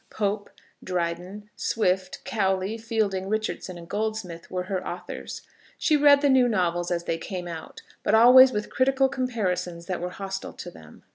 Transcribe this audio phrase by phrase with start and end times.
[0.09, 0.49] Pope,
[0.83, 5.43] Dryden, Swift, Cowley, Fielding, Richardson, and Goldsmith, were her authors.
[5.77, 10.01] She read the new novels as they came out, but always with critical comparisons that
[10.01, 11.03] were hostile to them.